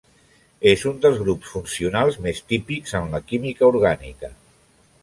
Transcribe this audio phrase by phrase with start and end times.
[0.69, 4.35] És un dels grups funcionals més típics en la química orgànica.